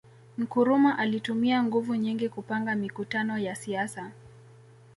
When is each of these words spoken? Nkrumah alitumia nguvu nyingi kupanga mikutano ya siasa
Nkrumah 0.37 0.97
alitumia 0.99 1.63
nguvu 1.63 1.95
nyingi 1.95 2.29
kupanga 2.29 2.75
mikutano 2.75 3.37
ya 3.37 3.55
siasa 3.55 4.11